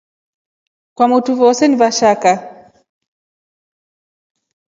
[0.85, 2.31] Mba kwamotu voose ni vashaka.